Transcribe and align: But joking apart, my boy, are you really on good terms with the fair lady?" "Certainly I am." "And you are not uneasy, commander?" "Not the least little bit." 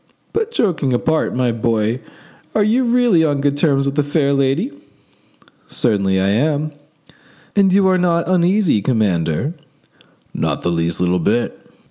But 0.33 0.51
joking 0.51 0.93
apart, 0.93 1.35
my 1.35 1.51
boy, 1.51 1.99
are 2.55 2.63
you 2.63 2.83
really 2.85 3.23
on 3.23 3.39
good 3.39 3.55
terms 3.55 3.85
with 3.85 3.93
the 3.93 4.01
fair 4.03 4.33
lady?" 4.33 4.71
"Certainly 5.67 6.19
I 6.19 6.29
am." 6.29 6.71
"And 7.55 7.71
you 7.71 7.87
are 7.87 7.99
not 7.99 8.27
uneasy, 8.27 8.81
commander?" 8.81 9.53
"Not 10.33 10.63
the 10.63 10.71
least 10.71 10.99
little 10.99 11.19
bit." 11.19 11.55